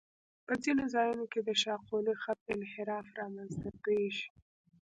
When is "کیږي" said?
3.85-4.27